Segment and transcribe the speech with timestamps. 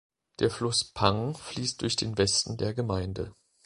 [0.39, 3.35] Der Fluss Pang fließt durch den Westen der Gemeinde.